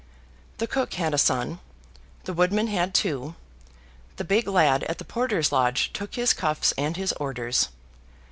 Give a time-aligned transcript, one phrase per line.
[0.57, 1.59] The cook had a son,
[2.23, 3.35] the woodman had two,
[4.15, 7.69] the big lad at the porter's lodge took his cuffs and his orders.